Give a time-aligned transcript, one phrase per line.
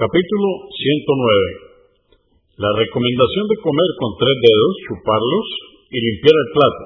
[0.00, 0.48] Capítulo
[0.80, 2.56] 109.
[2.56, 5.46] La recomendación de comer con tres dedos, chuparlos
[5.92, 6.84] y limpiar el plato.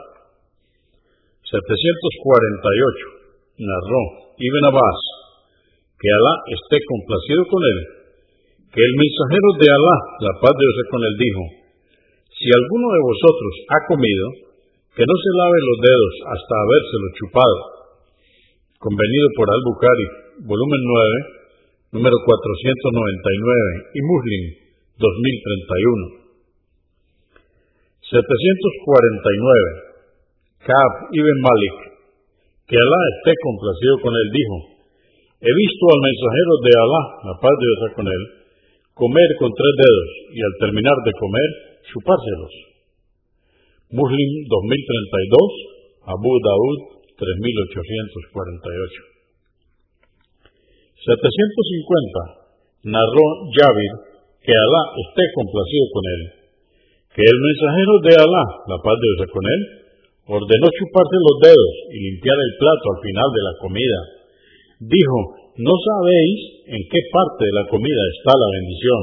[1.46, 3.62] 748.
[3.62, 4.03] Narró
[4.35, 4.98] Ibn Abbas,
[5.95, 7.79] que Alá esté complacido con él,
[8.74, 11.42] que el mensajero de Alá, la paz de Dios con él, dijo,
[12.35, 14.26] si alguno de vosotros ha comido,
[14.90, 17.59] que no se lave los dedos hasta habérselo chupado.
[18.83, 20.06] Convenido por Al-Bukhari,
[20.51, 21.44] volumen 9,
[21.95, 24.42] número 499, y Muslim,
[24.98, 26.27] 2031.
[28.02, 29.95] 749.
[30.66, 31.77] Kab ibn Malik,
[32.66, 34.56] que Alá esté complacido con él, dijo,
[35.38, 38.23] he visto al mensajero de Alá, la paz de Dios con él,
[38.98, 41.51] comer con tres dedos y al terminar de comer,
[41.95, 42.54] chupárselos.
[43.95, 46.79] Muslim 2032, Abu Daud
[47.23, 49.13] 3848.
[51.04, 52.88] 750.
[52.88, 56.23] Narró Yavir que Alá esté complacido con él,
[57.16, 59.60] que el mensajero de Alá, la paz de Dios con él,
[60.29, 64.01] ordenó chuparse los dedos y limpiar el plato al final de la comida.
[64.84, 65.17] Dijo,
[65.64, 69.03] no sabéis en qué parte de la comida está la bendición.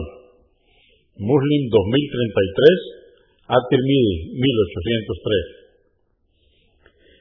[1.26, 5.62] Muslim 2033, At-Tirmidhi 1803.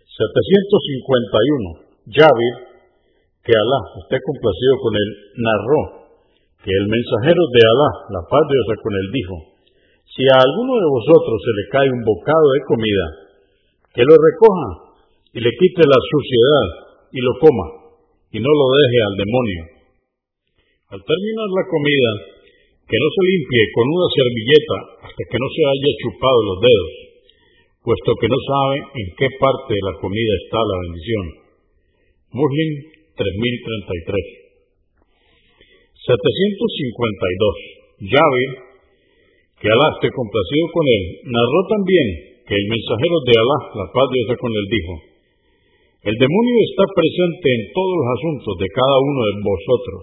[0.09, 1.89] 751.
[2.17, 2.70] Yavir
[3.51, 5.11] que Alá esté complacido con él,
[5.43, 5.83] narró
[6.63, 9.35] que el mensajero de Alá, la paz de Dios con él, dijo,
[10.07, 13.07] si a alguno de vosotros se le cae un bocado de comida,
[13.91, 14.95] que lo recoja
[15.35, 16.67] y le quite la suciedad
[17.11, 17.67] y lo coma,
[18.31, 19.63] y no lo deje al demonio.
[20.95, 22.11] Al terminar la comida,
[22.87, 24.79] que no se limpie con una servilleta
[25.11, 26.93] hasta que no se haya chupado los dedos,
[27.83, 31.25] puesto que no sabe en qué parte de la comida está la bendición.
[32.31, 34.41] Muslim 3033.
[36.01, 38.09] 752.
[38.09, 38.49] Yahweh,
[39.61, 42.09] que Alá esté complacido con él, narró también
[42.49, 44.95] que el mensajero de Alá, la paz de Dios con él, dijo,
[46.01, 50.03] el demonio está presente en todos los asuntos de cada uno de vosotros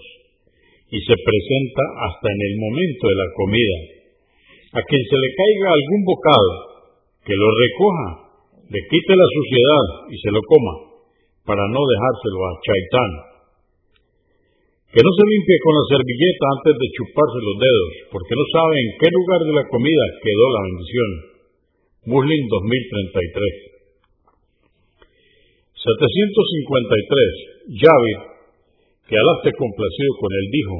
[0.93, 3.77] y se presenta hasta en el momento de la comida.
[4.77, 6.51] A quien se le caiga algún bocado,
[7.25, 8.07] que lo recoja,
[8.69, 10.86] le quite la suciedad y se lo coma
[11.47, 13.11] para no dejárselo a Chaitán.
[14.91, 18.75] Que no se limpie con la servilleta antes de chuparse los dedos, porque no sabe
[18.83, 21.09] en qué lugar de la comida quedó la bendición.
[22.11, 23.79] Muslim 2033.
[25.71, 27.79] 753.
[27.79, 28.19] Yavir,
[29.07, 30.75] que Alá esté complacido con él, dijo,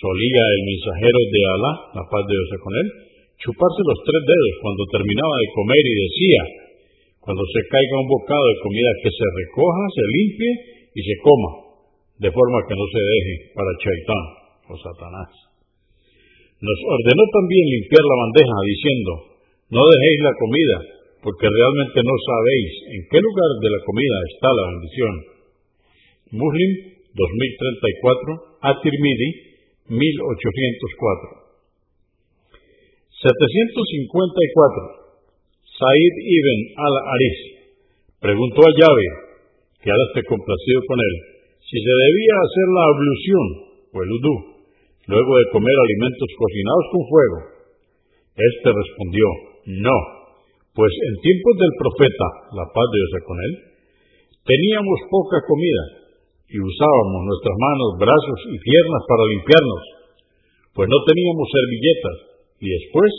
[0.00, 2.88] solía el mensajero de Alá, la paz de Dios con él,
[3.36, 6.63] chuparse los tres dedos cuando terminaba de comer y decía,
[7.24, 10.52] cuando se caiga un bocado de comida que se recoja, se limpie
[10.92, 11.52] y se coma,
[12.20, 14.24] de forma que no se deje para Chaitán
[14.68, 15.32] o Satanás.
[16.60, 19.12] Nos ordenó también limpiar la bandeja diciendo,
[19.72, 20.76] no dejéis la comida,
[21.24, 25.12] porque realmente no sabéis en qué lugar de la comida está la bendición.
[26.44, 26.70] Muslim
[27.08, 29.30] 2034, At-Tirmidhi
[29.88, 29.96] 1804.
[33.16, 35.03] 754.
[35.74, 37.38] Said ibn al-Aris
[38.22, 39.12] preguntó a Yahweh,
[39.82, 41.14] que ahora esté complacido con él,
[41.66, 43.46] si se debía hacer la ablución
[43.90, 44.36] o el udú
[45.10, 47.38] luego de comer alimentos cocinados con fuego.
[48.38, 49.26] Este respondió,
[49.82, 49.98] no,
[50.78, 53.52] pues en tiempos del profeta, la paz de Dios con él,
[54.46, 55.84] teníamos poca comida
[56.54, 59.82] y usábamos nuestras manos, brazos y piernas para limpiarnos,
[60.70, 62.16] pues no teníamos servilletas
[62.62, 63.10] y después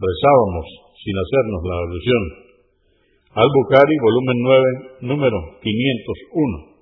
[0.00, 2.22] rezábamos sin hacernos la alusión.
[3.34, 6.77] Al-Bukhari, volumen 9, número 501.